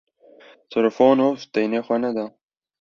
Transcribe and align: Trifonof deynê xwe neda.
Trifonof 0.69 1.39
deynê 1.53 1.79
xwe 1.85 1.97
neda. 2.03 2.25